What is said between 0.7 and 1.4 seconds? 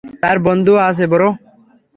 ও আছে ব্রো!